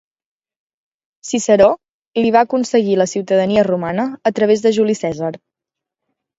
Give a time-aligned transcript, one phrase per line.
[1.31, 1.67] Ciceró
[2.21, 5.33] li va aconseguir la ciutadania romana a través de Juli Cèsar.